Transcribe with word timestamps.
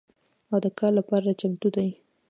او 0.51 0.57
د 0.63 0.67
کار 0.77 0.91
لپاره 0.99 1.37
چمتو 1.39 1.67
دي 1.75 1.87